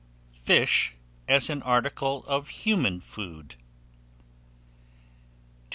FISH 0.33 0.95
AS 1.27 1.47
AN 1.47 1.61
ARTICLE 1.61 2.25
OF 2.25 2.47
HUMAN 2.49 3.01
FOOD. 3.01 3.49
211. 3.49 3.57